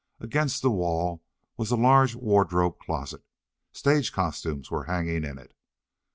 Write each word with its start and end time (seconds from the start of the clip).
Against 0.19 0.63
the 0.63 0.71
wall 0.71 1.21
was 1.57 1.69
a 1.69 1.75
large 1.75 2.15
wardrobe 2.15 2.79
closet; 2.79 3.21
stage 3.71 4.11
costumes 4.11 4.71
were 4.71 4.85
hanging 4.85 5.23
in 5.23 5.37
it. 5.37 5.53